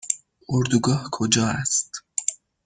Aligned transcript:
اردوگاه 0.49 1.03
کجا 1.11 1.45
است؟ 1.61 1.91